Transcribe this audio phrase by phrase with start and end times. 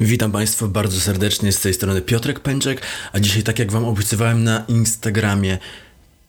[0.00, 4.44] Witam Państwa bardzo serdecznie z tej strony Piotrek Pęczek, a dzisiaj tak jak Wam obiecywałem
[4.44, 5.58] na Instagramie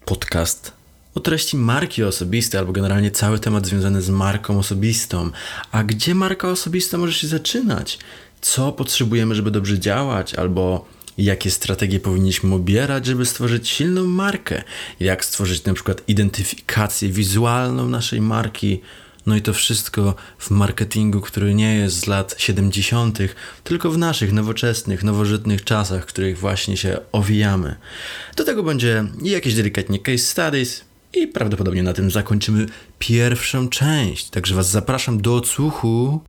[0.05, 0.71] podcast
[1.15, 5.29] o treści marki osobistej, albo generalnie cały temat związany z marką osobistą.
[5.71, 7.99] A gdzie marka osobista może się zaczynać?
[8.41, 10.85] Co potrzebujemy, żeby dobrze działać, albo
[11.17, 14.63] jakie strategie powinniśmy obierać, żeby stworzyć silną markę?
[14.99, 18.81] Jak stworzyć na przykład identyfikację wizualną naszej marki?
[19.25, 23.19] No i to wszystko w marketingu, który nie jest z lat 70.,
[23.63, 27.75] tylko w naszych nowoczesnych, nowożytnych czasach, w których właśnie się owijamy.
[28.35, 32.65] Do tego będzie jakieś delikatnie case studies, i prawdopodobnie na tym zakończymy
[32.99, 34.29] pierwszą część.
[34.29, 36.21] Także Was zapraszam do odsłuchu.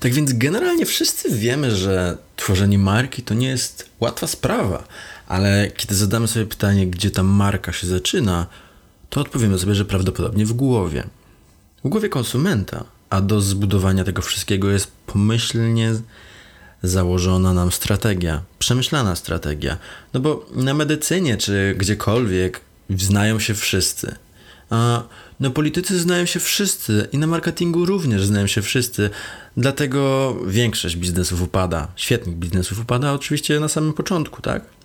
[0.00, 4.88] Tak więc generalnie wszyscy wiemy, że tworzenie marki to nie jest łatwa sprawa,
[5.28, 8.46] ale kiedy zadamy sobie pytanie, gdzie ta marka się zaczyna,
[9.10, 11.04] to odpowiemy sobie, że prawdopodobnie w głowie.
[11.84, 15.94] W głowie konsumenta, a do zbudowania tego wszystkiego jest pomyślnie
[16.82, 19.76] założona nam strategia, przemyślana strategia.
[20.14, 24.14] No bo na medycynie czy gdziekolwiek znają się wszyscy.
[24.70, 25.02] A
[25.40, 29.10] no politycy znają się wszyscy i na marketingu również znają się wszyscy.
[29.56, 31.88] Dlatego większość biznesów upada.
[31.96, 34.75] Świetnych biznesów upada oczywiście na samym początku, tak?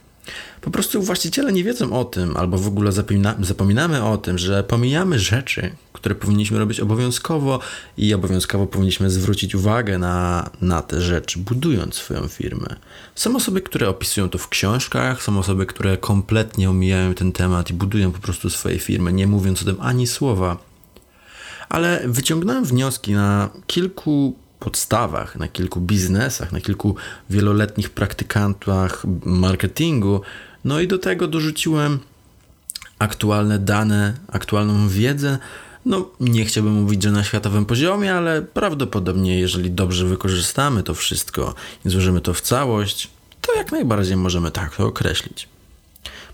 [0.61, 4.63] Po prostu właściciele nie wiedzą o tym, albo w ogóle zapomina, zapominamy o tym, że
[4.63, 7.59] pomijamy rzeczy, które powinniśmy robić obowiązkowo
[7.97, 12.75] i obowiązkowo powinniśmy zwrócić uwagę na, na te rzeczy, budując swoją firmę.
[13.15, 17.73] Są osoby, które opisują to w książkach, są osoby, które kompletnie omijają ten temat i
[17.73, 20.57] budują po prostu swoje firmy, nie mówiąc o tym ani słowa.
[21.69, 26.95] Ale wyciągnąłem wnioski na kilku podstawach, na kilku biznesach, na kilku
[27.29, 30.21] wieloletnich praktykantach marketingu.
[30.65, 31.99] No i do tego dorzuciłem
[32.99, 35.37] aktualne dane, aktualną wiedzę.
[35.85, 41.53] No, nie chciałbym mówić, że na światowym poziomie, ale prawdopodobnie, jeżeli dobrze wykorzystamy to wszystko
[41.85, 43.09] i złożymy to w całość,
[43.41, 45.49] to jak najbardziej możemy tak to określić.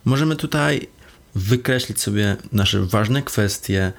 [0.06, 0.88] Możemy tutaj
[1.36, 3.94] wykreślić sobie nasze ważne kwestie,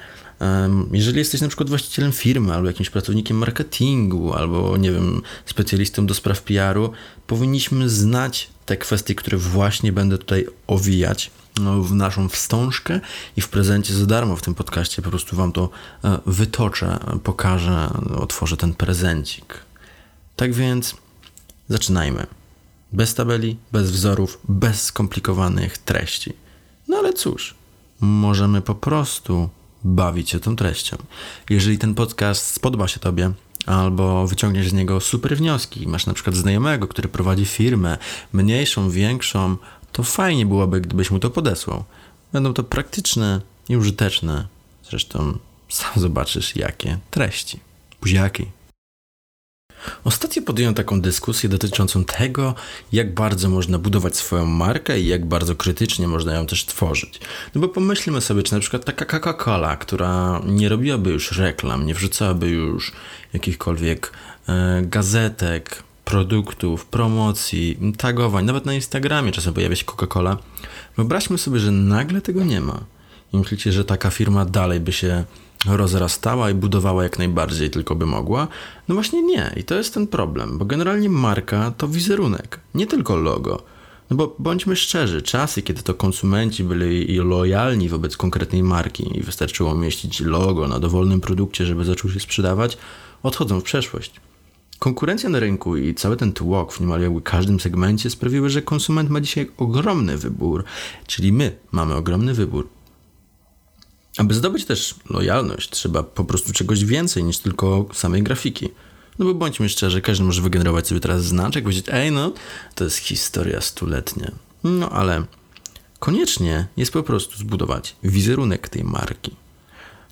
[0.93, 6.15] jeżeli jesteś na przykład właścicielem firmy, albo jakimś pracownikiem marketingu, albo nie wiem, specjalistą do
[6.15, 6.91] spraw PR-u,
[7.27, 13.01] powinniśmy znać te kwestie, które właśnie będę tutaj owijać no, w naszą wstążkę
[13.37, 15.71] i w prezencie za darmo w tym podcaście po prostu Wam to
[16.05, 19.55] e, wytoczę, pokażę, otworzę ten prezencik.
[20.37, 20.97] Tak więc
[21.69, 22.27] zaczynajmy.
[22.93, 26.33] Bez tabeli, bez wzorów, bez skomplikowanych treści.
[26.89, 27.55] No ale cóż,
[28.01, 29.49] możemy po prostu
[29.89, 30.97] bawić się tą treścią.
[31.51, 33.33] Jeżeli ten podcast spodoba się Tobie,
[33.67, 37.99] albo wyciągniesz z niego super wnioski, masz na przykład znajomego, który prowadzi firmę,
[38.33, 39.57] mniejszą, większą,
[39.93, 41.85] to fajnie byłoby, gdybyś mu to podesłał.
[42.33, 44.47] Będą to praktyczne i użyteczne.
[44.91, 45.39] Zresztą
[45.69, 47.61] sam zobaczysz, jakie treści.
[48.01, 48.58] Buziaki.
[50.05, 52.55] Ostatnio podjąłem taką dyskusję dotyczącą tego,
[52.93, 57.21] jak bardzo można budować swoją markę i jak bardzo krytycznie można ją też tworzyć.
[57.55, 61.95] No bo pomyślmy sobie, czy na przykład taka Coca-Cola, która nie robiłaby już reklam, nie
[61.95, 62.93] wrzucałaby już
[63.33, 64.13] jakichkolwiek
[64.49, 70.37] e, gazetek, produktów, promocji, tagowań, nawet na Instagramie czasem pojawia się Coca-Cola.
[70.97, 72.81] Wyobraźmy sobie, że nagle tego nie ma.
[73.33, 75.25] I myślicie, że taka firma dalej by się
[75.67, 78.49] rozrastała i budowała jak najbardziej tylko by mogła?
[78.89, 79.53] No właśnie nie.
[79.57, 83.63] I to jest ten problem, bo generalnie marka to wizerunek, nie tylko logo.
[84.11, 89.73] No bo bądźmy szczerzy, czasy, kiedy to konsumenci byli lojalni wobec konkretnej marki i wystarczyło
[89.73, 92.79] umieścić logo na dowolnym produkcie, żeby zaczął się sprzedawać,
[93.23, 94.13] odchodzą w przeszłość.
[94.79, 99.11] Konkurencja na rynku i cały ten tłok w niemal jakby każdym segmencie sprawiły, że konsument
[99.11, 100.65] ma dzisiaj ogromny wybór,
[101.07, 102.69] czyli my mamy ogromny wybór
[104.19, 108.69] Aby zdobyć też lojalność, trzeba po prostu czegoś więcej niż tylko samej grafiki.
[109.19, 112.33] No bo bądźmy szczerzy, każdy może wygenerować sobie teraz znaczek, powiedzieć, ej no,
[112.75, 114.31] to jest historia stuletnia.
[114.65, 115.25] No ale
[115.99, 119.37] koniecznie jest po prostu zbudować wizerunek tej marki.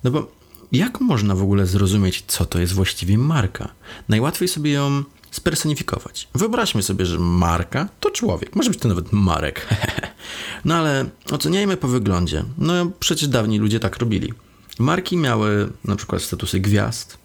[0.03, 0.31] No bo
[0.71, 3.69] jak można w ogóle zrozumieć, co to jest właściwie marka?
[4.09, 6.27] Najłatwiej sobie ją spersonifikować.
[6.35, 8.55] Wyobraźmy sobie, że marka to człowiek.
[8.55, 9.67] Może być to nawet Marek.
[10.65, 12.43] no ale oceniajmy po wyglądzie.
[12.57, 14.33] No przecież dawni ludzie tak robili.
[14.79, 17.17] Marki miały na przykład statusy gwiazd,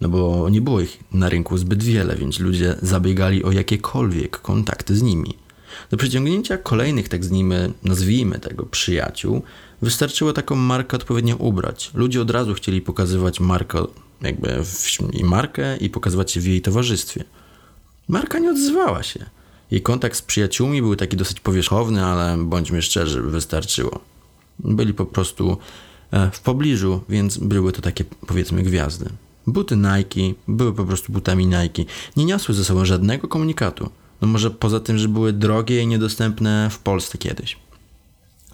[0.00, 4.96] no bo nie było ich na rynku zbyt wiele, więc ludzie zabiegali o jakiekolwiek kontakty
[4.96, 5.34] z nimi.
[5.90, 7.54] Do przyciągnięcia kolejnych, tak z nimi,
[7.84, 9.42] nazwijmy tego, przyjaciół,
[9.82, 11.90] wystarczyło taką markę odpowiednio ubrać.
[11.94, 13.84] Ludzie od razu chcieli pokazywać markę,
[14.22, 17.24] jakby w, i markę i pokazywać się w jej towarzystwie.
[18.08, 19.26] Marka nie odzywała się.
[19.70, 24.00] Jej kontakt z przyjaciółmi był taki dosyć powierzchowny, ale bądźmy szczerzy, wystarczyło.
[24.58, 25.56] Byli po prostu
[26.10, 29.10] e, w pobliżu, więc były to takie powiedzmy gwiazdy.
[29.46, 31.84] Buty Nike były po prostu butami Nike.
[32.16, 33.90] Nie niosły ze sobą żadnego komunikatu.
[34.20, 37.56] No może poza tym, że były drogie i niedostępne w Polsce kiedyś.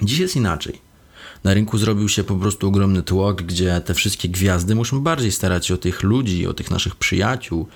[0.02, 0.86] Dziś jest inaczej.
[1.44, 5.67] Na rynku zrobił się po prostu ogromny tłok, gdzie te wszystkie gwiazdy muszą bardziej starać
[5.67, 7.67] się o tych ludzi, o tych naszych przyjaciół,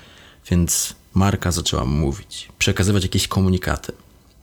[0.51, 3.93] więc marka zaczęła mówić, przekazywać jakieś komunikaty.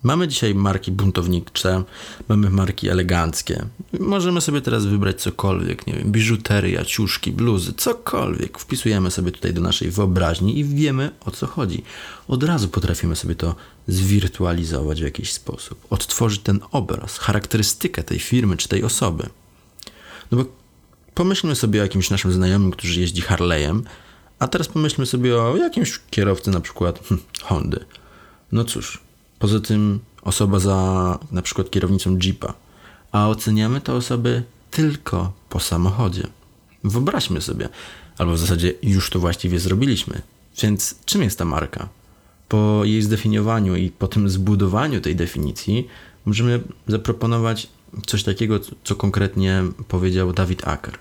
[0.03, 1.83] Mamy dzisiaj marki buntownicze,
[2.27, 3.65] mamy marki eleganckie.
[3.99, 8.59] Możemy sobie teraz wybrać cokolwiek, nie wiem, biżuteria, ciuszki, bluzy, cokolwiek.
[8.59, 11.83] Wpisujemy sobie tutaj do naszej wyobraźni i wiemy o co chodzi.
[12.27, 13.55] Od razu potrafimy sobie to
[13.87, 19.29] zwirtualizować w jakiś sposób, odtworzyć ten obraz, charakterystykę tej firmy czy tej osoby.
[20.31, 20.45] No bo
[21.13, 23.81] pomyślmy sobie o jakimś naszym znajomym, który jeździ Harley'em,
[24.39, 27.85] a teraz pomyślmy sobie o jakimś kierowcy na przykład hm, Hondy.
[28.51, 29.07] No cóż,
[29.39, 32.53] Poza tym osoba za na przykład kierownicą Jeepa,
[33.11, 36.27] a oceniamy te osoby tylko po samochodzie.
[36.83, 37.69] Wyobraźmy sobie,
[38.17, 40.21] albo w zasadzie już to właściwie zrobiliśmy.
[40.61, 41.89] Więc czym jest ta marka?
[42.47, 45.87] Po jej zdefiniowaniu i po tym zbudowaniu tej definicji
[46.25, 47.67] możemy zaproponować
[48.05, 50.93] coś takiego, co konkretnie powiedział David Acker.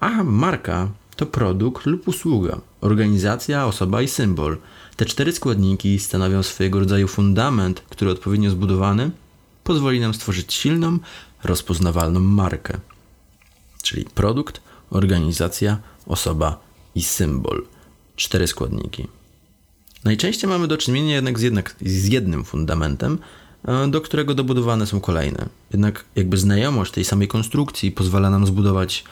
[0.00, 4.56] A marka to produkt lub usługa, organizacja, osoba i symbol–
[4.98, 9.10] te cztery składniki stanowią swojego rodzaju fundament, który odpowiednio zbudowany
[9.64, 10.98] pozwoli nam stworzyć silną,
[11.44, 12.80] rozpoznawalną markę.
[13.82, 14.60] Czyli produkt,
[14.90, 16.60] organizacja, osoba
[16.94, 17.66] i symbol.
[18.16, 19.08] Cztery składniki.
[20.04, 23.18] Najczęściej mamy do czynienia jednak z, jednak z jednym fundamentem,
[23.64, 25.48] e, do którego dobudowane są kolejne.
[25.72, 29.04] Jednak jakby znajomość tej samej konstrukcji pozwala nam zbudować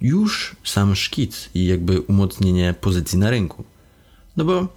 [0.00, 3.64] już sam szkic i jakby umocnienie pozycji na rynku.
[4.36, 4.68] No bo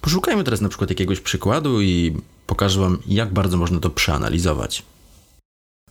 [0.00, 2.16] Poszukajmy teraz na przykład jakiegoś przykładu i
[2.46, 4.82] pokażę Wam, jak bardzo można to przeanalizować.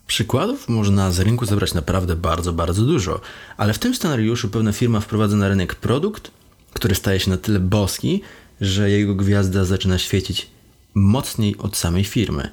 [0.08, 3.22] Przykładów można z rynku zebrać naprawdę bardzo, bardzo dużo,
[3.58, 6.32] ale w tym scenariuszu pewna firma wprowadza na rynek produkt,
[6.74, 8.22] który staje się na tyle boski,
[8.62, 10.48] że jego gwiazda zaczyna świecić
[10.94, 12.50] mocniej od samej firmy.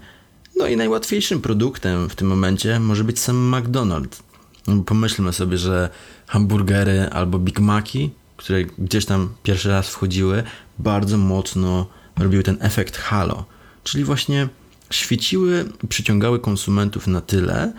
[0.56, 4.22] No i najłatwiejszym produktem w tym momencie może być sam McDonald's.
[4.86, 5.88] Pomyślmy sobie, że
[6.26, 10.42] hamburgery albo Big Maci które gdzieś tam pierwszy raz wchodziły,
[10.78, 11.86] bardzo mocno
[12.18, 13.44] robiły ten efekt halo.
[13.84, 14.48] Czyli właśnie
[14.90, 17.72] świeciły, przyciągały konsumentów na tyle,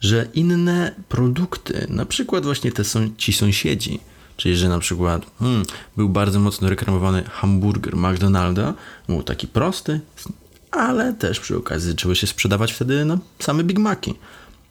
[0.00, 4.00] że inne produkty, na przykład właśnie te są ci sąsiedzi,
[4.36, 5.62] czyli że na przykład hmm,
[5.96, 8.74] był bardzo mocno reklamowany hamburger McDonalda,
[9.08, 10.00] był taki prosty,
[10.70, 14.14] ale też przy okazji zaczęły się sprzedawać wtedy no, same Big Maci.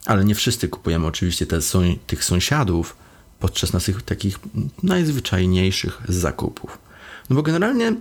[0.06, 1.60] Ale nie wszyscy kupujemy oczywiście te,
[2.08, 2.96] tych sąsiadów,
[3.40, 4.40] podczas naszych takich
[4.84, 6.78] najzwyczajniejszych zakupów.
[7.30, 7.96] No bo generalnie,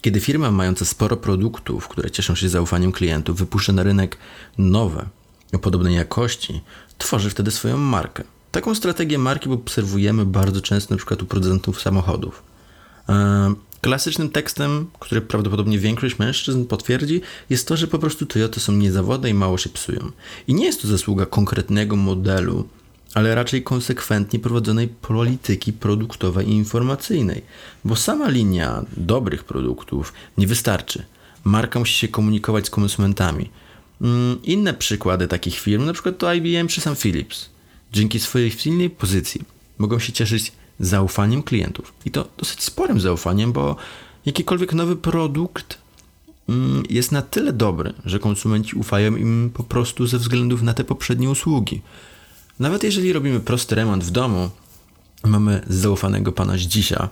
[0.00, 4.16] kiedy firma mająca sporo produktów, które cieszą się zaufaniem klientów, wypuszcza na rynek
[4.58, 5.06] nowe,
[5.52, 6.60] o podobnej jakości,
[6.98, 8.24] tworzy wtedy swoją markę.
[8.58, 12.42] Taką strategię marki obserwujemy bardzo często na przykład u producentów samochodów.
[13.08, 18.72] E, klasycznym tekstem, który prawdopodobnie większość mężczyzn potwierdzi, jest to, że po prostu Toyota są
[18.72, 20.10] niezawodne i mało się psują.
[20.48, 22.68] I nie jest to zasługa konkretnego modelu,
[23.14, 27.42] ale raczej konsekwentnie prowadzonej polityki produktowej i informacyjnej,
[27.84, 31.04] bo sama linia dobrych produktów nie wystarczy.
[31.44, 33.50] Marka musi się komunikować z konsumentami.
[34.00, 37.57] Mm, inne przykłady takich firm, na przykład to IBM czy sam Philips,
[37.92, 39.40] dzięki swojej silnej pozycji
[39.78, 41.92] mogą się cieszyć zaufaniem klientów.
[42.04, 43.76] I to dosyć sporym zaufaniem, bo
[44.26, 45.78] jakikolwiek nowy produkt
[46.48, 50.84] mm, jest na tyle dobry, że konsumenci ufają im po prostu ze względów na te
[50.84, 51.80] poprzednie usługi.
[52.58, 54.50] Nawet jeżeli robimy prosty remont w domu,
[55.24, 57.08] mamy zaufanego pana Zdzisia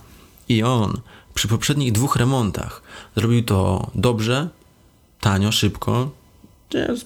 [0.49, 1.01] i on
[1.33, 2.81] przy poprzednich dwóch remontach
[3.15, 4.49] zrobił to dobrze,
[5.21, 6.11] tanio, szybko,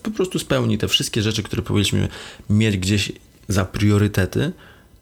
[0.03, 2.07] po prostu spełni te wszystkie rzeczy, które powinniśmy
[2.49, 3.11] mieć gdzieś
[3.51, 4.51] za priorytety,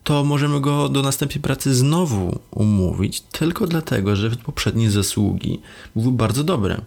[0.03, 5.59] to możemy go do następnej pracy znowu umówić, tylko dlatego, że poprzednie zasługi
[5.95, 6.81] były bardzo dobre.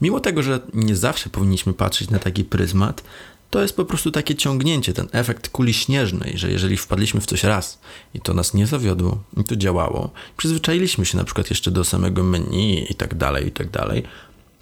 [0.00, 3.02] Mimo tego, że nie zawsze powinniśmy patrzeć na taki pryzmat,
[3.50, 7.44] to jest po prostu takie ciągnięcie, ten efekt kuli śnieżnej, że jeżeli wpadliśmy w coś
[7.44, 7.78] raz
[8.14, 12.24] i to nas nie zawiodło i to działało, przyzwyczailiśmy się na przykład jeszcze do samego
[12.24, 14.02] menu i tak dalej, i tak dalej,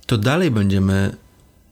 [0.06, 1.16] to dalej będziemy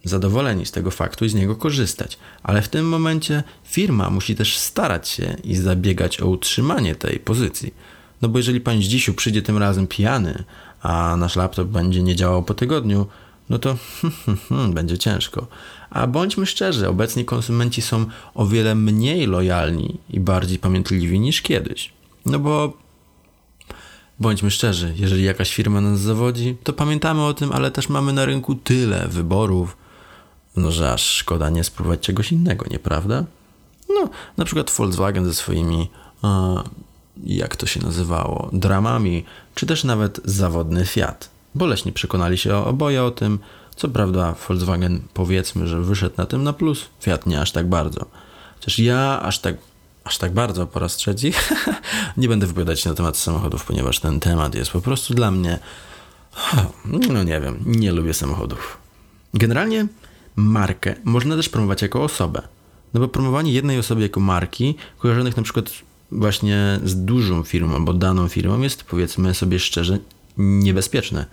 [0.09, 2.19] zadowoleni z tego faktu i z niego korzystać.
[2.43, 7.75] Ale w tym momencie firma musi też starać się i zabiegać o utrzymanie tej pozycji.
[8.23, 10.45] No bo jeżeli pan Zdzisiu przyjdzie tym razem pijany,
[10.83, 13.07] a nasz laptop będzie nie działał po tygodniu,
[13.51, 13.77] no to
[14.75, 15.47] będzie ciężko.
[15.91, 21.93] A bądźmy szczerzy, obecnie konsumenci są o wiele mniej lojalni i bardziej pamiętliwi niż kiedyś.
[22.27, 22.73] No bo
[24.21, 28.25] bądźmy szczerzy, jeżeli jakaś firma nas zawodzi, to pamiętamy o tym, ale też mamy na
[28.25, 29.77] rynku tyle wyborów,
[30.57, 33.25] no że aż szkoda nie spróbować czegoś innego, nieprawda?
[33.89, 35.89] No, na przykład Volkswagen ze swoimi,
[37.25, 41.31] jak to się nazywało, dramami, czy też nawet zawodny Fiat.
[41.55, 43.39] Boleśnie przekonali się oboje o tym.
[43.77, 48.07] Co prawda, Volkswagen powiedzmy, że wyszedł na tym na plus, Fiat nie aż tak bardzo.
[48.55, 49.57] Chociaż ja aż tak,
[50.05, 51.33] aż tak bardzo po raz trzeci
[52.17, 55.59] nie będę wypowiadać się na temat samochodów, ponieważ ten temat jest po prostu dla mnie.
[56.85, 58.79] No nie wiem, nie lubię samochodów.
[59.35, 59.87] Generalnie
[60.37, 62.43] markę można też promować jako osobę.
[62.95, 65.71] No bo promowanie jednej osoby jako marki, kojarzonych na przykład
[66.13, 69.99] właśnie z dużą firmą albo daną firmą, jest powiedzmy sobie szczerze
[70.37, 71.27] niebezpieczne.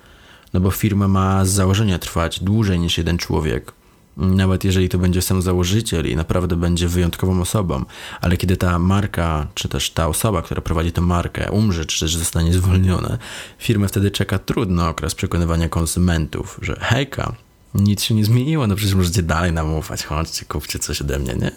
[0.53, 3.74] No bo firma ma z założenia trwać dłużej niż jeden człowiek.
[4.17, 7.86] Nawet jeżeli to będzie sam założyciel i naprawdę będzie wyjątkową osobą,
[8.22, 12.15] ale kiedy ta marka, czy też ta osoba, która prowadzi tę markę, umrze, czy też
[12.15, 13.17] zostanie zwolniona,
[13.57, 17.36] firmę wtedy czeka trudny okres przekonywania konsumentów, że hejka,
[17.75, 21.36] nic się nie zmieniło, no przecież możecie dalej nam ufać, chodźcie, kupcie coś ode mnie,
[21.36, 21.51] nie?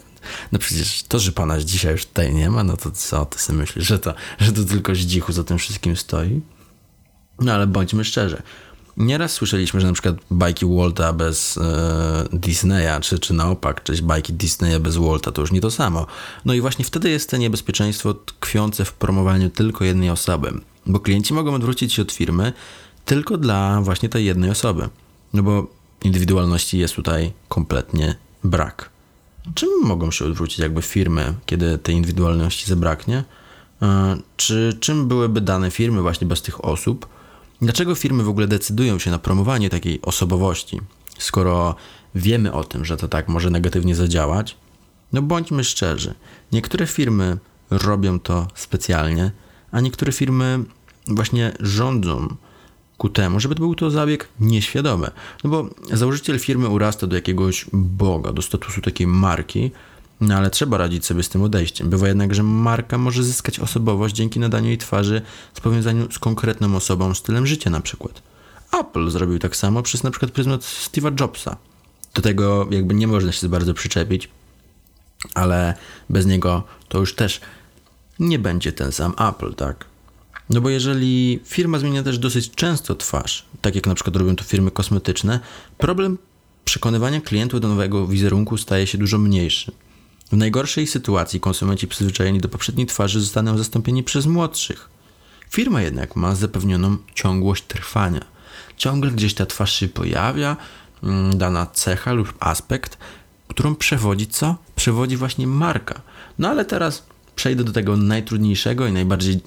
[0.51, 3.59] No przecież to, że pana dzisiaj już tutaj nie ma, no to co ty sobie
[3.59, 6.41] myślisz, że to, że to tylko zdzichu za tym wszystkim stoi?
[7.39, 8.41] No ale bądźmy szczerzy.
[8.97, 14.01] Nieraz słyszeliśmy, że na przykład bajki Walta bez e, Disneya, czy, czy na opak, czy
[14.01, 16.07] bajki Disneya bez Walta, to już nie to samo.
[16.45, 20.53] No i właśnie wtedy jest to niebezpieczeństwo tkwiące w promowaniu tylko jednej osoby,
[20.85, 22.53] bo klienci mogą odwrócić się od firmy
[23.05, 24.89] tylko dla właśnie tej jednej osoby.
[25.33, 25.67] No bo
[26.03, 28.89] indywidualności jest tutaj kompletnie brak.
[29.55, 33.23] Czym mogą się odwrócić jakby firmy, kiedy tej indywidualności zabraknie?
[33.81, 37.07] E, czy czym byłyby dane firmy właśnie bez tych osób?
[37.61, 40.81] Dlaczego firmy w ogóle decydują się na promowanie takiej osobowości,
[41.17, 41.75] skoro
[42.15, 44.57] wiemy o tym, że to tak może negatywnie zadziałać?
[45.13, 46.13] No bądźmy szczerzy,
[46.51, 47.37] niektóre firmy
[47.69, 49.31] robią to specjalnie,
[49.71, 50.63] a niektóre firmy
[51.07, 52.35] właśnie rządzą
[52.97, 55.11] ku temu, żeby to był to zabieg nieświadomy.
[55.43, 59.71] No bo założyciel firmy urasta do jakiegoś boga, do statusu takiej marki,
[60.21, 61.89] no ale trzeba radzić sobie z tym odejściem.
[61.89, 65.21] Bywa jednak, że marka może zyskać osobowość dzięki nadaniu jej twarzy
[65.53, 68.21] z powiązaniu z konkretną osobą, stylem życia na przykład.
[68.79, 71.57] Apple zrobił tak samo przez na przykład pryzmat Steve'a Jobsa.
[72.13, 74.29] Do tego jakby nie można się bardzo przyczepić,
[75.33, 75.73] ale
[76.09, 77.41] bez niego to już też
[78.19, 79.85] nie będzie ten sam Apple, tak?
[80.49, 84.43] No bo jeżeli firma zmienia też dosyć często twarz, tak jak na przykład robią to
[84.43, 85.39] firmy kosmetyczne,
[85.77, 86.17] problem
[86.65, 89.71] przekonywania klientów do nowego wizerunku staje się dużo mniejszy.
[90.31, 94.89] W najgorszej sytuacji konsumenci przyzwyczajeni do poprzedniej twarzy zostaną zastąpieni przez młodszych.
[95.49, 98.25] Firma jednak ma zapewnioną ciągłość trwania.
[98.77, 100.57] Ciągle gdzieś ta twarz się pojawia,
[101.03, 102.97] mm, dana cecha lub aspekt,
[103.47, 104.55] którą przewodzi co?
[104.75, 106.01] Przewodzi właśnie marka.
[106.39, 107.03] No ale teraz
[107.35, 109.39] przejdę do tego najtrudniejszego i najbardziej,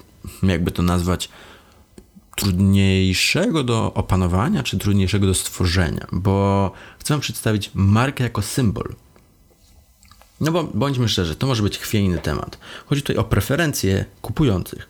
[0.43, 1.29] jakby to nazwać,
[2.35, 8.95] trudniejszego do opanowania, czy trudniejszego do stworzenia, bo chcę przedstawić markę jako symbol.
[10.41, 12.57] No bo bądźmy szczerzy, to może być chwiejny temat.
[12.85, 14.87] Chodzi tutaj o preferencje kupujących.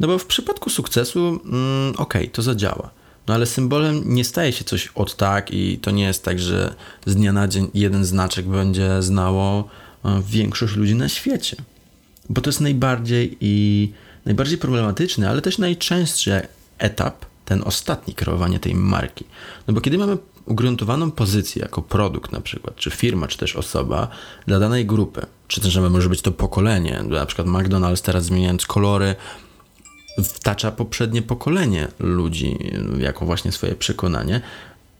[0.00, 2.90] No bo w przypadku sukcesu, mm, okej, okay, to zadziała.
[3.26, 6.74] No ale symbolem nie staje się coś od tak i to nie jest tak, że
[7.06, 9.68] z dnia na dzień jeden znaczek będzie znało
[10.04, 11.56] e, większość ludzi na świecie.
[12.28, 13.92] Bo to jest najbardziej i
[14.24, 16.40] najbardziej problematyczny, ale też najczęstszy
[16.78, 19.24] etap, ten ostatni kreowania tej marki.
[19.68, 24.08] No bo kiedy mamy ugruntowaną pozycję jako produkt na przykład, czy firma, czy też osoba
[24.46, 29.16] dla danej grupy, czy też może być to pokolenie, na przykład McDonald's teraz zmieniając kolory
[30.24, 32.58] wtacza poprzednie pokolenie ludzi
[32.98, 34.40] jako właśnie swoje przekonanie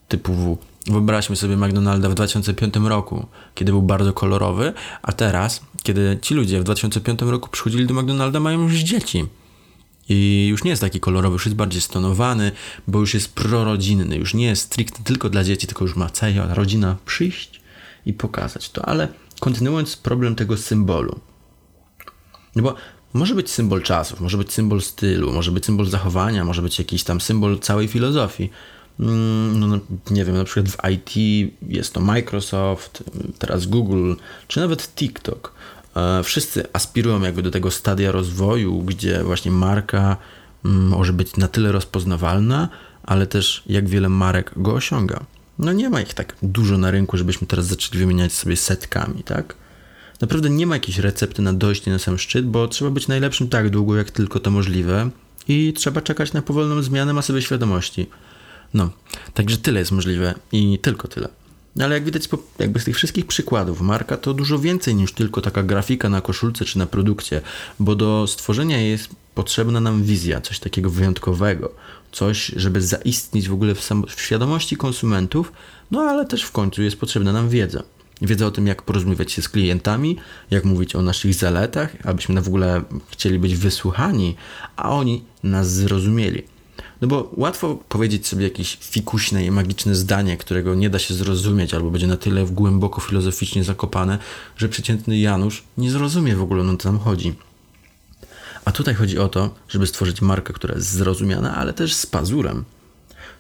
[0.09, 4.73] typu wyobraźmy sobie McDonalda w 2005 roku, kiedy był bardzo kolorowy,
[5.03, 9.27] a teraz, kiedy ci ludzie w 2005 roku przychodzili do McDonalda, mają już dzieci
[10.09, 12.53] i już nie jest taki kolorowy, już jest bardziej stonowany,
[12.89, 16.55] bo już jest prorodzinny, już nie jest stricte tylko dla dzieci, tylko już ma cała
[16.55, 17.61] rodzina przyjść
[18.07, 18.89] i pokazać to.
[18.89, 19.09] Ale
[19.41, 21.21] kontynuując problem tego symbolu.
[22.57, 22.75] No bo
[23.13, 27.05] może być symbol czasów, może być symbol stylu, może być symbol zachowania, może być jakiś
[27.05, 28.51] tam symbol całej filozofii.
[29.01, 29.79] Mm, no,
[30.11, 31.17] nie wiem, na przykład w IT
[31.69, 33.05] jest to Microsoft,
[33.39, 34.15] teraz Google,
[34.49, 35.53] czy nawet TikTok.
[35.97, 40.17] E, wszyscy aspirują jakby do tego stadia rozwoju, gdzie właśnie marka
[40.65, 42.69] mm, może być na tyle rozpoznawalna,
[43.03, 45.21] ale też jak wiele marek go osiąga.
[45.59, 49.55] No nie ma ich tak dużo na rynku, żebyśmy teraz zaczęli wymieniać sobie setkami, tak?
[50.21, 53.71] Naprawdę nie ma jakiejś recepty na dojście na sam szczyt, bo trzeba być najlepszym tak
[53.71, 55.11] długo, jak tylko to możliwe
[55.49, 58.07] i trzeba czekać na powolną zmianę masowej świadomości.
[58.75, 58.91] No,
[59.35, 61.29] także tyle jest możliwe i tylko tyle.
[61.77, 65.41] No ale jak widać jakby z tych wszystkich przykładów, marka to dużo więcej niż tylko
[65.41, 67.41] taka grafika na koszulce czy na produkcie,
[67.81, 71.75] bo do stworzenia jest potrzebna nam wizja, coś takiego wyjątkowego,
[72.13, 75.53] coś, żeby zaistnieć w ogóle w, w świadomości konsumentów,
[75.91, 77.83] no ale też w końcu jest potrzebna nam wiedza.
[78.23, 80.17] Wiedza o tym, jak porozmawiać się z klientami,
[80.51, 84.37] jak mówić o naszych zaletach, abyśmy w ogóle chcieli być wysłuchani,
[84.77, 86.43] a oni nas zrozumieli.
[87.01, 91.75] No bo łatwo powiedzieć sobie jakieś fikuśne i magiczne zdanie, którego nie da się zrozumieć,
[91.75, 94.19] albo będzie na tyle głęboko filozoficznie zakopane,
[94.57, 97.35] że przeciętny Janusz nie zrozumie w ogóle, o co tam chodzi.
[98.65, 102.65] A tutaj chodzi o to, żeby stworzyć markę, która jest zrozumiana, ale też z pazurem.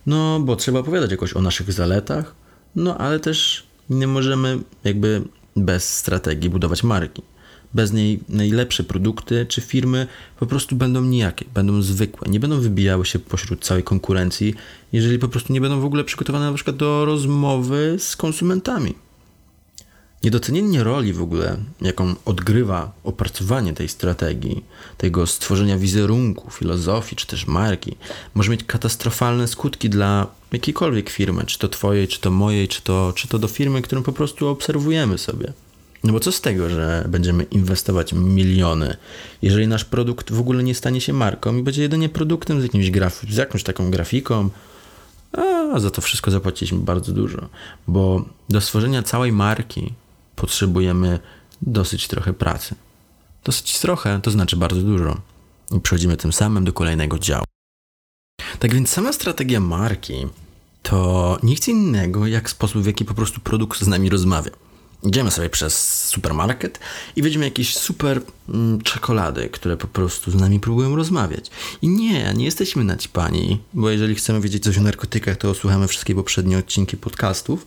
[0.07, 2.35] No, bo trzeba opowiadać jakoś o naszych zaletach,
[2.76, 5.23] no ale też nie możemy jakby
[5.57, 7.23] bez strategii budować marki.
[7.74, 10.06] Bez niej najlepsze produkty czy firmy
[10.38, 14.54] po prostu będą nijakie, będą zwykłe, nie będą wybijały się pośród całej konkurencji,
[14.92, 18.94] jeżeli po prostu nie będą w ogóle przygotowane na przykład do rozmowy z konsumentami.
[20.24, 24.64] Niedocenienie roli w ogóle, jaką odgrywa opracowanie tej strategii,
[24.96, 27.96] tego stworzenia wizerunku, filozofii czy też marki,
[28.34, 33.12] może mieć katastrofalne skutki dla jakiejkolwiek firmy, czy to twojej, czy to mojej, czy to,
[33.16, 35.52] czy to do firmy, którą po prostu obserwujemy sobie.
[36.04, 38.97] No bo co z tego, że będziemy inwestować miliony,
[39.42, 42.90] jeżeli nasz produkt w ogóle nie stanie się marką i będzie jedynie produktem z, jakimś
[42.90, 44.50] graf- z jakąś taką grafiką,
[45.74, 47.48] a za to wszystko zapłaciliśmy bardzo dużo,
[47.88, 49.92] bo do stworzenia całej marki
[50.37, 51.18] potrzebujemy
[51.62, 52.74] dosyć trochę pracy.
[53.44, 55.20] Dosyć trochę to znaczy bardzo dużo.
[55.77, 57.44] I przechodzimy tym samym do kolejnego działu.
[58.59, 60.27] Tak więc sama strategia marki
[60.83, 64.51] to nic innego jak sposób, w jaki po prostu produkt z nami rozmawia.
[65.02, 66.80] Idziemy sobie przez supermarket
[67.16, 71.50] i widzimy jakieś super mm, czekolady, które po prostu z nami próbują rozmawiać.
[71.82, 76.14] I nie, nie jesteśmy naćpani, bo jeżeli chcemy wiedzieć coś o narkotykach, to słuchamy wszystkie
[76.14, 77.66] poprzednie odcinki podcastów,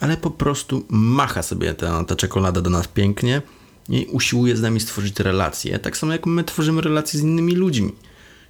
[0.00, 3.42] ale po prostu macha sobie ta, ta czekolada do nas pięknie
[3.88, 7.92] i usiłuje z nami stworzyć relacje, tak samo jak my tworzymy relacje z innymi ludźmi.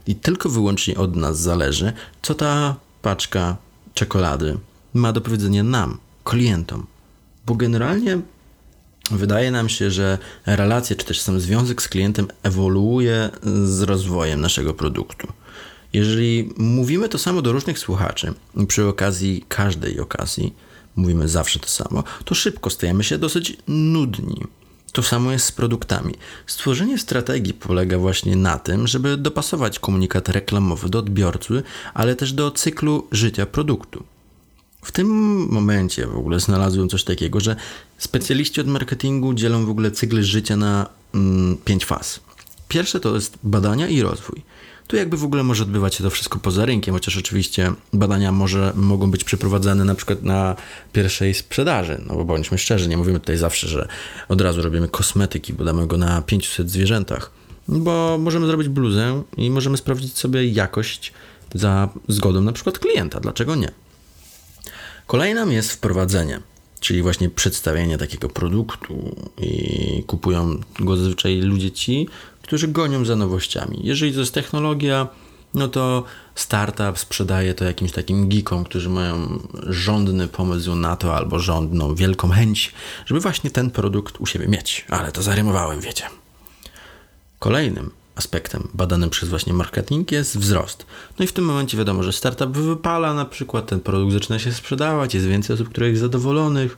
[0.06, 1.92] I tylko wyłącznie od nas zależy,
[2.22, 3.56] co ta paczka
[3.94, 4.58] czekolady
[4.94, 6.86] ma do powiedzenia nam, klientom.
[7.48, 8.20] Bo generalnie
[9.11, 13.30] wydaje nam się, że relacja czy też sam związek z klientem ewoluuje
[13.64, 15.28] z rozwojem naszego produktu.
[15.92, 18.34] Jeżeli mówimy to samo do różnych słuchaczy
[18.68, 20.54] przy okazji każdej okazji,
[20.96, 24.44] mówimy zawsze to samo, to szybko stajemy się dosyć nudni.
[24.92, 26.14] To samo jest z produktami.
[26.46, 31.62] Stworzenie strategii polega właśnie na tym, żeby dopasować komunikat reklamowy do odbiorcy,
[31.94, 34.04] ale też do cyklu życia produktu.
[34.88, 35.09] W tym
[35.51, 37.57] momencie w ogóle znalazłem coś takiego, że
[37.98, 42.20] specjaliści od marketingu dzielą w ogóle cykl życia na mm, pięć faz.
[42.68, 44.42] Pierwsze to jest badania i rozwój.
[44.87, 48.72] Tu jakby w ogóle może odbywać się to wszystko poza rynkiem, chociaż oczywiście badania może,
[48.77, 50.57] mogą być przeprowadzane na przykład na
[50.92, 52.01] pierwszej sprzedaży.
[52.07, 53.88] No bo bądźmy szczerzy, nie mówimy tutaj zawsze, że
[54.29, 57.31] od razu robimy kosmetyki, bo damy go na 500 zwierzętach.
[57.68, 61.12] Bo możemy zrobić bluzę i możemy sprawdzić sobie jakość
[61.55, 63.20] za zgodą na przykład klienta.
[63.20, 63.72] Dlaczego nie?
[65.08, 66.40] Kolejną jest wprowadzenie,
[66.80, 72.08] czyli właśnie przedstawienie takiego produktu i kupują go zazwyczaj ludzie ci,
[72.42, 73.80] którzy gonią za nowościami.
[73.82, 75.08] Jeżeli to jest technologia,
[75.54, 81.38] no to startup sprzedaje to jakimś takim geekom, którzy mają rządny pomysł na to albo
[81.38, 82.72] rządną wielką chęć,
[83.06, 84.84] żeby właśnie ten produkt u siebie mieć.
[84.88, 86.04] Ale to zarymowałem, wiecie.
[87.38, 90.87] Kolejnym aspektem badanym przez właśnie marketing jest wzrost.
[91.18, 94.52] No i w tym momencie wiadomo, że startup wypala na przykład, ten produkt zaczyna się
[94.52, 96.76] sprzedawać, jest więcej osób, które jest zadowolonych.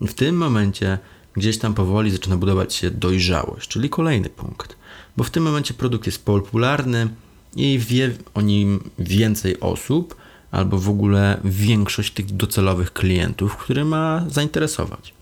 [0.00, 0.98] W tym momencie
[1.32, 4.76] gdzieś tam powoli zaczyna budować się dojrzałość, czyli kolejny punkt
[5.16, 7.08] bo w tym momencie produkt jest popularny
[7.56, 10.16] i wie o nim więcej osób,
[10.50, 15.14] albo w ogóle większość tych docelowych klientów, które ma zainteresować.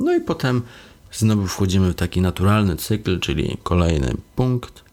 [0.00, 0.62] No i potem
[1.12, 4.83] znowu wchodzimy w taki naturalny cykl, czyli kolejny punkt,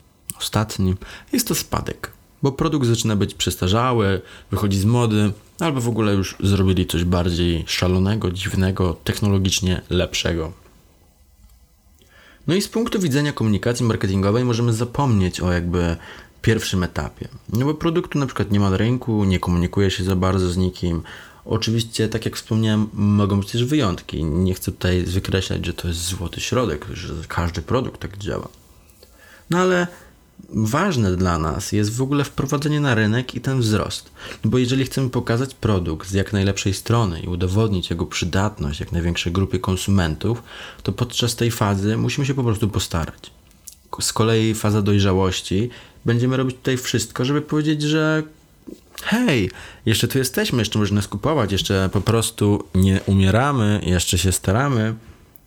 [0.42, 0.96] ostatni,
[1.34, 2.12] jest to spadek,
[2.44, 7.64] bo produkt zaczyna być przestarzały, wychodzi z mody, albo w ogóle już zrobili coś bardziej
[7.68, 10.52] szalonego, dziwnego, technologicznie lepszego.
[12.48, 15.98] No i z punktu widzenia komunikacji marketingowej możemy zapomnieć o jakby
[16.42, 17.28] pierwszym etapie.
[17.54, 20.58] No bo produktu na przykład nie ma na rynku, nie komunikuje się za bardzo z
[20.58, 21.02] nikim.
[21.46, 24.24] Oczywiście, tak jak wspomniałem, mogą być też wyjątki.
[24.24, 28.48] Nie chcę tutaj wykreślać, że to jest złoty środek, że każdy produkt tak działa.
[29.50, 29.88] No ale
[30.50, 34.12] ważne dla nas jest w ogóle wprowadzenie na rynek i ten wzrost.
[34.46, 39.34] Bo jeżeli chcemy pokazać produkt z jak najlepszej strony i udowodnić jego przydatność jak największej
[39.34, 40.44] grupie konsumentów,
[40.84, 43.32] to podczas tej fazy musimy się po prostu postarać.
[44.02, 45.70] Z kolei faza dojrzałości
[46.06, 48.24] będziemy robić tutaj wszystko, żeby powiedzieć, że
[49.04, 49.52] hej,
[49.86, 54.96] jeszcze tu jesteśmy, jeszcze można nas kupować, jeszcze po prostu nie umieramy, jeszcze się staramy,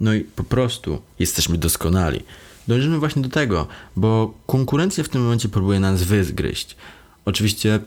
[0.01, 2.23] no i po prostu jesteśmy doskonali.
[2.69, 6.77] Dążymy właśnie do tego, bo konkurencja w tym momencie próbuje nas wyzgryźć.
[7.25, 7.81] Oczywiście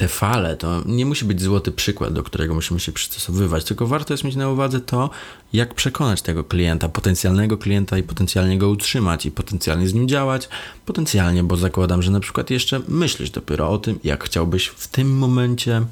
[0.00, 4.14] te fale to nie musi być złoty przykład, do którego musimy się przystosowywać, tylko warto
[4.14, 5.10] jest mieć na uwadze to,
[5.52, 10.48] jak przekonać tego klienta, potencjalnego klienta i potencjalnie go utrzymać i potencjalnie z nim działać.
[10.86, 15.18] Potencjalnie, bo zakładam, że na przykład jeszcze myślisz dopiero o tym, jak chciałbyś w tym
[15.18, 15.82] momencie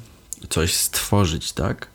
[0.49, 1.87] coś stworzyć, tak?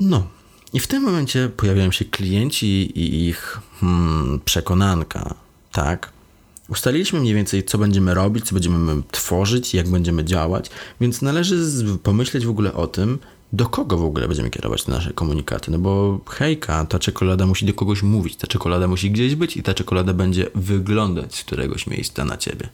[0.00, 0.35] No.
[0.72, 2.66] I w tym momencie pojawiają się klienci
[2.98, 5.34] i ich hmm, przekonanka,
[5.72, 6.12] tak?
[6.68, 11.66] Ustaliliśmy mniej więcej, co będziemy robić, co będziemy tworzyć, jak będziemy działać, więc należy
[12.02, 13.18] pomyśleć w ogóle o tym,
[13.52, 15.70] do kogo w ogóle będziemy kierować te nasze komunikaty.
[15.70, 19.62] No bo hejka, ta czekolada musi do kogoś mówić, ta czekolada musi gdzieś być i
[19.62, 22.68] ta czekolada będzie wyglądać z któregoś miejsca na ciebie.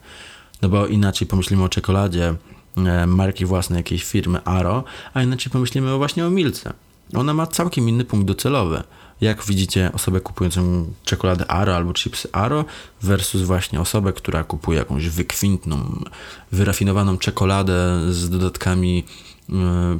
[0.61, 2.35] No bo inaczej pomyślimy o czekoladzie
[2.77, 6.73] e, marki własnej jakiejś firmy Aro, a inaczej pomyślimy właśnie o Milce.
[7.15, 8.83] Ona ma całkiem inny punkt docelowy
[9.23, 12.65] jak widzicie osobę kupującą czekoladę Aro albo chipsy Aro
[13.01, 16.03] versus właśnie osobę, która kupuje jakąś wykwintną,
[16.51, 19.03] wyrafinowaną czekoladę z dodatkami
[19.49, 19.55] yy,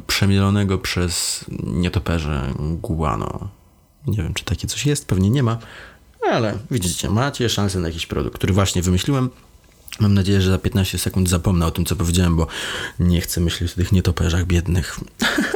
[0.08, 3.50] przemielonego przez nietoperze guano.
[4.08, 5.58] Nie wiem, czy takie coś jest, pewnie nie ma,
[6.32, 9.30] ale widzicie, macie szansę na jakiś produkt, który właśnie wymyśliłem,
[10.00, 12.48] Mam nadzieję, że za 15 sekund zapomnę o tym, co powiedziałem, bo
[13.00, 15.00] nie chcę myśleć o tych nietoperzach biednych.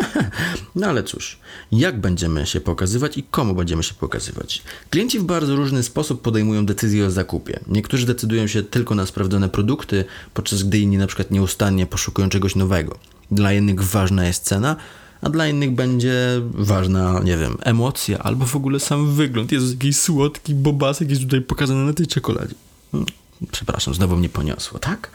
[0.75, 1.39] no ale cóż,
[1.71, 4.63] jak będziemy się pokazywać i komu będziemy się pokazywać?
[4.89, 7.59] Klienci w bardzo różny sposób podejmują decyzje o zakupie.
[7.67, 12.55] Niektórzy decydują się tylko na sprawdzone produkty, podczas gdy inni na przykład nieustannie poszukują czegoś
[12.55, 12.97] nowego.
[13.31, 14.75] Dla innych ważna jest cena,
[15.21, 19.51] a dla innych będzie ważna, nie wiem, emocja albo w ogóle sam wygląd.
[19.51, 22.55] Jest jakiś słodki bobasek jest tutaj pokazany na tej czekoladzie.
[22.91, 23.07] Hmm.
[23.51, 25.11] Przepraszam, znowu mnie poniosło, tak?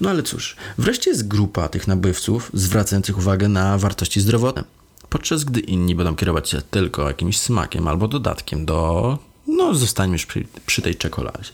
[0.00, 4.64] No ale cóż, wreszcie jest grupa tych nabywców zwracających uwagę na wartości zdrowotne,
[5.08, 10.26] podczas gdy inni będą kierować się tylko jakimś smakiem albo dodatkiem do, no zostańmy już
[10.26, 11.50] przy, przy tej czekoladzie.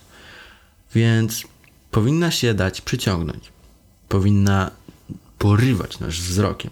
[0.94, 1.44] Więc
[1.90, 3.44] powinna się dać przyciągnąć,
[4.08, 4.70] powinna
[5.38, 6.70] porywać nasz wzrokiem.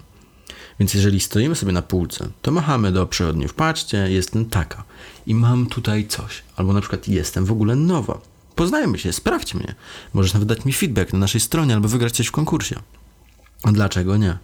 [0.80, 4.84] Więc jeżeli stoimy sobie na półce, to machamy do przechodniów, patrzcie, jestem taka
[5.26, 9.74] i mam tutaj coś, albo na przykład jestem w ogóle nowa Poznajmy się, sprawdź mnie.
[10.14, 12.76] Możesz nawet dać mi feedback na naszej stronie albo wygrać coś w konkursie.
[13.64, 14.38] Dlaczego nie?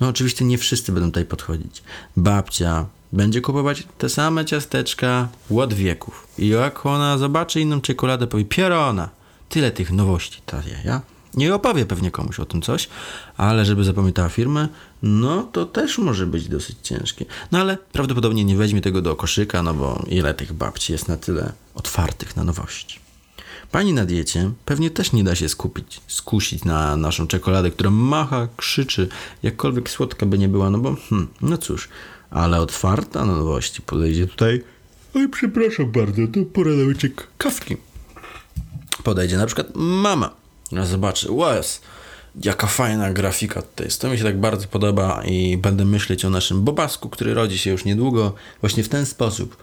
[0.00, 1.82] No oczywiście nie wszyscy będą tutaj podchodzić.
[2.16, 6.26] Babcia będzie kupować te same ciasteczka od wieków.
[6.38, 9.08] I jak ona zobaczy inną czekoladę, powie pierona.
[9.48, 11.02] Tyle tych nowości ta ja.
[11.34, 12.88] Nie opowie pewnie komuś o tym coś,
[13.36, 14.68] ale żeby zapamiętała firmę,
[15.02, 17.24] no to też może być dosyć ciężkie.
[17.52, 21.16] No ale prawdopodobnie nie weźmie tego do koszyka, no bo ile tych babci jest na
[21.16, 23.01] tyle otwartych na nowości.
[23.72, 28.48] Pani na diecie pewnie też nie da się skupić, skusić na naszą czekoladę, która macha,
[28.56, 29.08] krzyczy,
[29.42, 31.88] jakkolwiek słodka by nie była, no bo hmm, no cóż,
[32.30, 34.64] ale otwarta na nowości podejdzie tutaj.
[35.14, 37.76] Oj, przepraszam bardzo, to pora na łyczek kawki.
[39.04, 40.30] Podejdzie na przykład mama.
[40.82, 41.80] Zobaczy, łez,
[42.44, 44.00] jaka fajna grafika tutaj jest.
[44.00, 47.70] To mi się tak bardzo podoba i będę myśleć o naszym bobasku, który rodzi się
[47.70, 49.56] już niedługo, właśnie w ten sposób.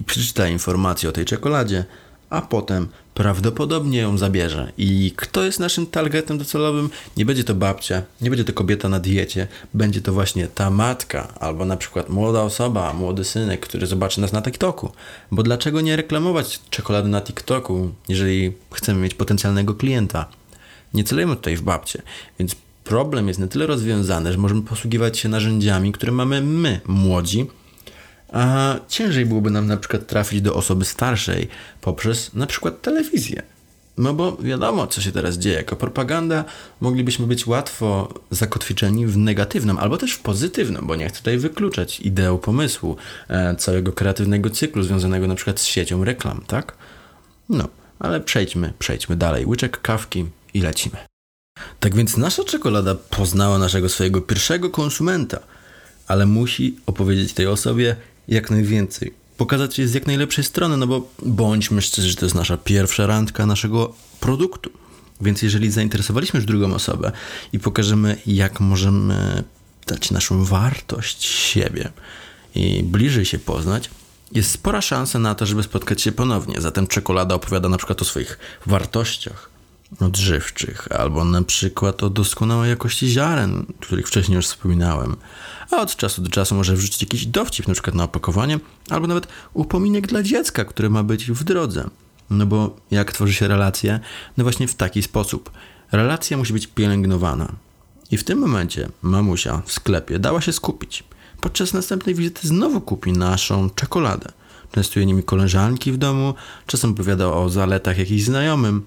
[0.00, 1.84] I przeczyta informacje o tej czekoladzie,
[2.30, 4.72] a potem prawdopodobnie ją zabierze.
[4.76, 6.90] I kto jest naszym targetem docelowym?
[7.16, 11.34] Nie będzie to babcia, nie będzie to kobieta na diecie, będzie to właśnie ta matka,
[11.40, 14.92] albo na przykład młoda osoba, młody synek, który zobaczy nas na TikToku.
[15.30, 20.26] Bo dlaczego nie reklamować czekolady na TikToku, jeżeli chcemy mieć potencjalnego klienta?
[20.94, 22.02] Nie celujemy tutaj w babcie,
[22.38, 27.46] więc problem jest na tyle rozwiązany, że możemy posługiwać się narzędziami, które mamy my, młodzi,
[28.32, 31.48] a ciężej byłoby nam na przykład trafić do osoby starszej
[31.80, 33.42] poprzez na przykład telewizję.
[33.98, 35.56] No bo wiadomo, co się teraz dzieje.
[35.56, 36.44] Jako propaganda
[36.80, 42.00] moglibyśmy być łatwo zakotwiczeni w negatywnym, albo też w pozytywnym, bo nie chcę tutaj wykluczać
[42.00, 42.96] ideą pomysłu
[43.28, 46.76] e, całego kreatywnego cyklu związanego na przykład z siecią reklam, tak?
[47.48, 49.46] No, ale przejdźmy, przejdźmy dalej.
[49.46, 50.96] Łyczek kawki i lecimy.
[51.80, 55.38] Tak więc nasza czekolada poznała naszego swojego pierwszego konsumenta,
[56.06, 57.96] ale musi opowiedzieć tej osobie,
[58.28, 59.12] jak najwięcej.
[59.36, 63.06] pokazać je z jak najlepszej strony, no bo bądźmy szczerzy, że to jest nasza pierwsza
[63.06, 64.70] randka naszego produktu.
[65.20, 67.12] Więc jeżeli zainteresowaliśmy już drugą osobę
[67.52, 69.44] i pokażemy, jak możemy
[69.86, 71.92] dać naszą wartość siebie
[72.54, 73.90] i bliżej się poznać,
[74.32, 76.60] jest spora szansa na to, żeby spotkać się ponownie.
[76.60, 79.50] Zatem czekolada opowiada na przykład o swoich wartościach
[80.00, 85.16] odżywczych, albo na przykład o doskonałej jakości ziaren, których wcześniej już wspominałem.
[85.70, 88.58] A od czasu do czasu może wrzucić jakiś dowcip, na przykład na opakowanie,
[88.90, 91.90] albo nawet upominek dla dziecka, które ma być w drodze.
[92.30, 94.00] No bo jak tworzy się relacje?
[94.36, 95.50] No właśnie w taki sposób.
[95.92, 97.52] Relacja musi być pielęgnowana.
[98.10, 101.04] I w tym momencie mamusia w sklepie dała się skupić.
[101.40, 104.32] Podczas następnej wizyty znowu kupi naszą czekoladę.
[104.72, 106.34] Częstuje nimi koleżanki w domu,
[106.66, 108.86] czasem opowiada o zaletach jakichś znajomym.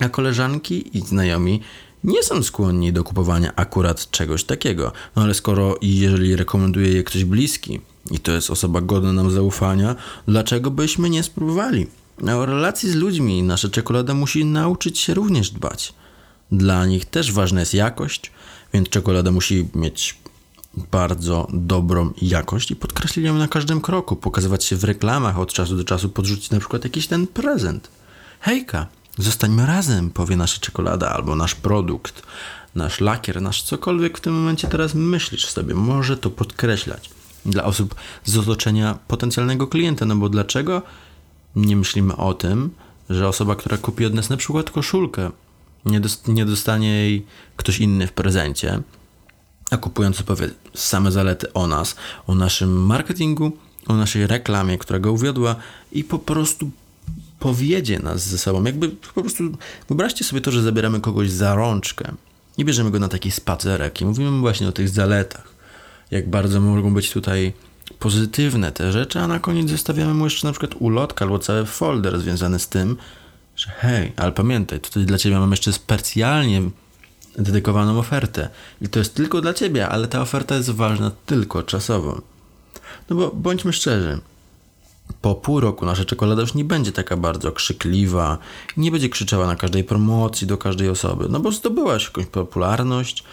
[0.00, 1.60] A koleżanki i znajomi
[2.06, 4.92] nie są skłonni do kupowania akurat czegoś takiego.
[5.16, 9.30] No ale skoro i jeżeli rekomenduje je ktoś bliski i to jest osoba godna nam
[9.30, 9.96] zaufania,
[10.28, 11.86] dlaczego byśmy nie spróbowali?
[12.36, 15.94] O relacji z ludźmi nasza czekolada musi nauczyć się również dbać.
[16.52, 18.32] Dla nich też ważna jest jakość,
[18.74, 20.18] więc czekolada musi mieć
[20.92, 25.76] bardzo dobrą jakość i podkreślić ją na każdym kroku, pokazywać się w reklamach od czasu
[25.76, 27.88] do czasu, podrzucić na przykład jakiś ten prezent.
[28.40, 28.86] Hejka,
[29.18, 32.22] zostańmy razem, powie nasza czekolada albo nasz produkt,
[32.74, 37.10] nasz lakier, nasz cokolwiek w tym momencie teraz myślisz sobie, może to podkreślać
[37.46, 40.82] dla osób z otoczenia potencjalnego klienta, no bo dlaczego
[41.56, 42.70] nie myślimy o tym,
[43.10, 45.30] że osoba, która kupi od nas na przykład koszulkę,
[45.84, 47.26] nie, dost, nie dostanie jej
[47.56, 48.82] ktoś inny w prezencie,
[49.70, 53.52] a kupujący powie same zalety o nas, o naszym marketingu,
[53.86, 55.56] o naszej reklamie, która go uwiodła
[55.92, 56.70] i po prostu
[57.46, 58.64] powiedzie nas ze sobą.
[58.64, 59.44] Jakby po prostu
[59.88, 62.12] wyobraźcie sobie to, że zabieramy kogoś za rączkę
[62.58, 65.48] i bierzemy go na taki spacerek i mówimy właśnie o tych zaletach.
[66.10, 67.52] Jak bardzo mogą być tutaj
[67.98, 72.20] pozytywne te rzeczy, a na koniec zostawiamy mu jeszcze na przykład ulotkę albo cały folder
[72.20, 72.96] związany z tym,
[73.56, 76.62] że hej, ale pamiętaj, tutaj dla ciebie mam jeszcze specjalnie
[77.38, 78.48] dedykowaną ofertę.
[78.80, 82.22] I to jest tylko dla ciebie, ale ta oferta jest ważna tylko czasowo.
[83.10, 84.20] No bo bądźmy szczerzy,
[85.26, 88.38] po pół roku nasza czekolada już nie będzie taka bardzo krzykliwa,
[88.76, 93.24] nie będzie krzyczała na każdej promocji do każdej osoby, no bo zdobyłaś jakąś popularność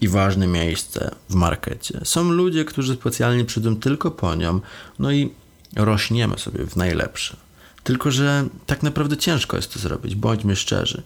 [0.00, 2.00] i ważne miejsce w markecie.
[2.04, 4.60] Są ludzie, którzy specjalnie przyjdą tylko po nią,
[4.98, 5.32] no i
[5.76, 7.36] rośniemy sobie w najlepsze.
[7.84, 11.02] Tylko, że tak naprawdę ciężko jest to zrobić, bądźmy szczerzy.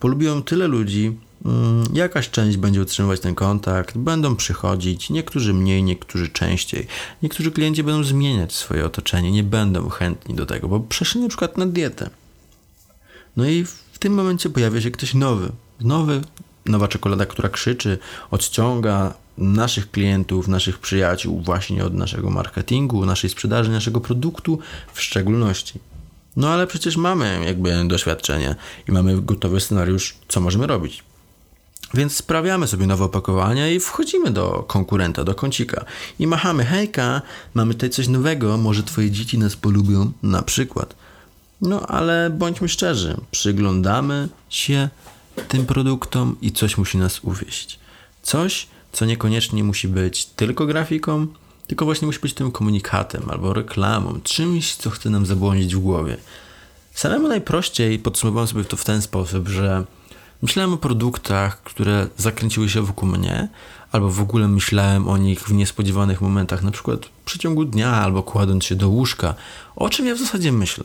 [0.00, 6.28] Polubiłem tyle ludzi, mm, jakaś część będzie utrzymywać ten kontakt, będą przychodzić, niektórzy mniej, niektórzy
[6.28, 6.86] częściej.
[7.22, 11.58] Niektórzy klienci będą zmieniać swoje otoczenie, nie będą chętni do tego, bo przeszli na przykład
[11.58, 12.10] na dietę.
[13.36, 16.20] No i w tym momencie pojawia się ktoś nowy, nowy,
[16.66, 17.98] nowa czekolada, która krzyczy,
[18.30, 24.58] odciąga naszych klientów, naszych przyjaciół właśnie od naszego marketingu, naszej sprzedaży, naszego produktu
[24.92, 25.80] w szczególności.
[26.36, 28.54] No ale przecież mamy jakby doświadczenie
[28.88, 31.04] i mamy gotowy scenariusz, co możemy robić.
[31.94, 35.84] Więc sprawiamy sobie nowe opakowania i wchodzimy do konkurenta, do kącika
[36.18, 37.22] i machamy, hejka,
[37.54, 40.94] mamy tutaj coś nowego, może twoje dzieci nas polubią, na przykład.
[41.60, 44.88] No ale bądźmy szczerzy, przyglądamy się
[45.48, 47.78] tym produktom i coś musi nas uwieść.
[48.22, 51.26] Coś, co niekoniecznie musi być tylko grafiką,
[51.70, 56.16] tylko właśnie musi być tym komunikatem albo reklamą, czymś, co chce nam zabłądzić w głowie.
[56.94, 59.84] Samemu najprościej podsumowałem sobie to w ten sposób, że
[60.42, 63.48] myślałem o produktach, które zakręciły się wokół mnie,
[63.92, 68.22] albo w ogóle myślałem o nich w niespodziewanych momentach, na przykład w przeciągu dnia albo
[68.22, 69.34] kładąc się do łóżka.
[69.76, 70.84] O czym ja w zasadzie myślę?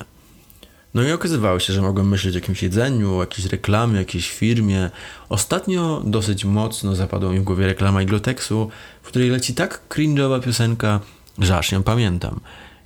[0.96, 4.90] No i okazywało się, że mogłem myśleć o jakimś jedzeniu, o jakiejś reklamie, jakiejś firmie.
[5.30, 8.70] Ostatnio dosyć mocno zapadła mi w głowie reklama Iglotexu,
[9.04, 11.00] w której leci tak cringe'owa piosenka,
[11.40, 12.40] że aż ją pamiętam.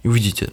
[0.03, 0.47] I widzicie,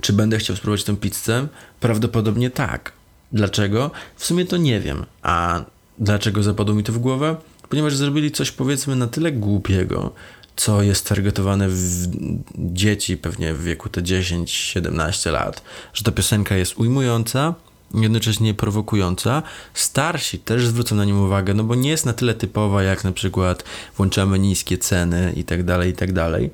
[0.00, 1.48] czy będę chciał spróbować tę pizzę?
[1.80, 2.92] Prawdopodobnie tak.
[3.32, 3.90] Dlaczego?
[4.16, 5.06] W sumie to nie wiem.
[5.22, 5.64] A
[5.98, 7.36] dlaczego zapadło mi to w głowę?
[7.68, 10.14] Ponieważ zrobili coś powiedzmy na tyle głupiego,
[10.56, 12.06] co jest targetowane w
[12.54, 15.62] dzieci pewnie w wieku te 10-17 lat,
[15.94, 17.54] że ta piosenka jest ujmująca,
[17.94, 19.42] jednocześnie prowokująca.
[19.74, 23.12] Starsi też zwrócą na nią uwagę, no bo nie jest na tyle typowa, jak na
[23.12, 23.64] przykład
[23.96, 26.50] włączamy niskie ceny i tak dalej, i tak dalej.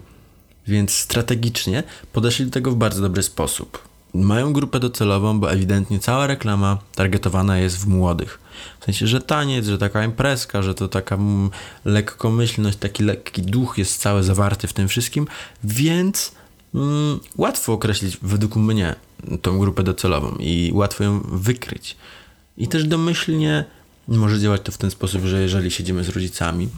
[0.67, 1.83] Więc strategicznie
[2.13, 3.89] podeszli do tego w bardzo dobry sposób.
[4.15, 8.39] Mają grupę docelową, bo ewidentnie cała reklama targetowana jest w młodych.
[8.81, 11.51] W sensie, że taniec, że taka imprezka, że to taka mm,
[11.85, 15.27] lekkomyślność, taki lekki duch jest cały zawarty w tym wszystkim,
[15.65, 16.33] więc
[16.75, 18.95] mm, łatwo określić według mnie
[19.43, 21.97] tą grupę docelową i łatwo ją wykryć.
[22.57, 23.65] I też domyślnie
[24.09, 26.69] może działać to w ten sposób, że jeżeli siedzimy z rodzicami,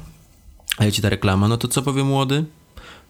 [0.78, 2.44] a leci ta reklama, no to co powie młody?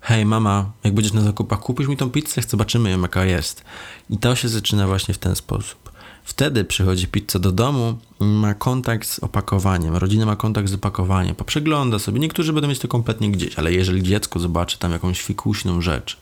[0.02, 3.64] hej mama, jak będziesz na zakupach, kupisz mi tą pizzę, zobaczymy ją jaka jest.
[4.10, 5.91] I to się zaczyna właśnie w ten sposób.
[6.24, 11.98] Wtedy przychodzi pizza do domu, ma kontakt z opakowaniem, rodzina ma kontakt z opakowaniem, poprzegląda
[11.98, 12.20] sobie.
[12.20, 16.16] Niektórzy będą mieć to kompletnie gdzieś, ale jeżeli dziecko zobaczy tam jakąś fikuśną rzecz,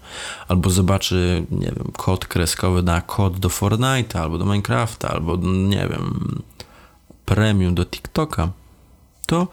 [0.49, 5.89] albo zobaczy, nie wiem, kod kreskowy na kod do Fortnite'a, albo do Minecrafta, albo, nie
[5.89, 6.43] wiem,
[7.25, 8.49] premium do TikToka,
[9.27, 9.49] to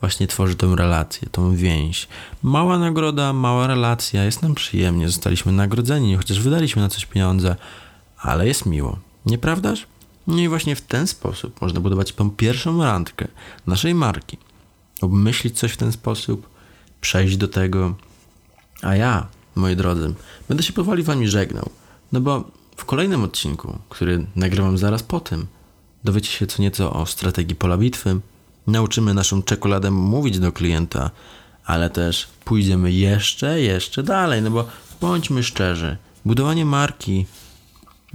[0.00, 2.08] właśnie tworzy tę relację, tą więź.
[2.42, 7.56] Mała nagroda, mała relacja, jest nam przyjemnie, zostaliśmy nagrodzeni, chociaż wydaliśmy na coś pieniądze,
[8.18, 8.98] ale jest miło.
[9.26, 9.86] Nieprawdaż?
[10.26, 13.28] No i właśnie w ten sposób można budować tą pierwszą randkę
[13.66, 14.38] naszej marki.
[15.00, 16.48] Obmyślić coś w ten sposób,
[17.00, 17.94] przejść do tego.
[18.82, 20.14] A ja, moi drodzy,
[20.48, 21.70] będę się powoli wami żegnał.
[22.12, 25.46] No bo w kolejnym odcinku, który nagrywam zaraz po tym,
[26.04, 28.20] dowiecie się co nieco o strategii pola bitwy,
[28.66, 31.10] nauczymy naszą czekoladę mówić do klienta,
[31.64, 34.68] ale też pójdziemy jeszcze, jeszcze dalej, no bo
[35.00, 37.26] bądźmy szczerzy, budowanie marki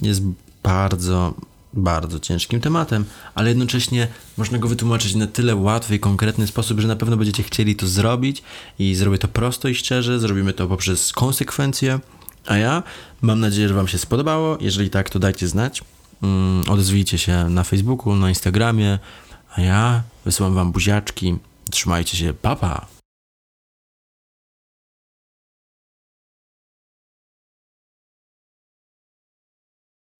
[0.01, 0.21] jest
[0.67, 1.33] bardzo,
[1.73, 6.87] bardzo ciężkim tematem, ale jednocześnie można go wytłumaczyć na tyle łatwy i konkretny sposób, że
[6.87, 8.43] na pewno będziecie chcieli to zrobić
[8.79, 11.99] i zrobię to prosto i szczerze, zrobimy to poprzez konsekwencje,
[12.45, 12.83] a ja
[13.21, 14.57] mam nadzieję, że Wam się spodobało.
[14.61, 15.81] Jeżeli tak, to dajcie znać.
[16.23, 18.99] Mm, odezwijcie się na Facebooku, na Instagramie,
[19.55, 21.35] a ja wysyłam Wam buziaczki.
[21.71, 22.57] Trzymajcie się, papa!
[22.57, 22.96] Pa.